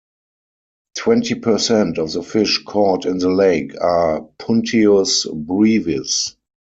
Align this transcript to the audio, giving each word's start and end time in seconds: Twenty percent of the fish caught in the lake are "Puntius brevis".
Twenty 0.97 1.35
percent 1.35 1.99
of 1.99 2.11
the 2.13 2.23
fish 2.23 2.63
caught 2.65 3.05
in 3.05 3.19
the 3.19 3.29
lake 3.29 3.79
are 3.79 4.21
"Puntius 4.39 5.27
brevis". 5.31 6.35